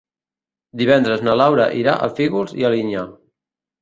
[0.81, 3.05] Divendres na Laura irà a Fígols i Alinyà.